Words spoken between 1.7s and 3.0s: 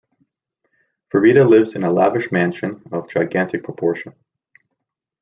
in a lavish mansion